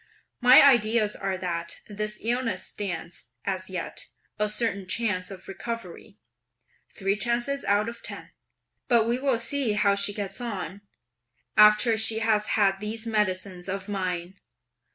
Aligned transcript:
My 0.41 0.63
ideas 0.63 1.15
are 1.15 1.37
that 1.37 1.79
this 1.87 2.17
illness 2.23 2.65
stands, 2.65 3.25
as 3.45 3.69
yet, 3.69 4.07
a 4.39 4.49
certain 4.49 4.87
chance 4.87 5.29
of 5.29 5.47
recovery, 5.47 6.17
(three 6.91 7.15
chances 7.15 7.63
out 7.63 7.87
of 7.87 8.01
ten); 8.01 8.31
but 8.87 9.07
we 9.07 9.19
will 9.19 9.37
see 9.37 9.73
how 9.73 9.93
she 9.93 10.11
gets 10.11 10.41
on, 10.41 10.81
after 11.55 11.97
she 11.97 12.17
has 12.17 12.47
had 12.57 12.79
these 12.79 13.05
medicines 13.05 13.69
of 13.69 13.87
mine. 13.87 14.39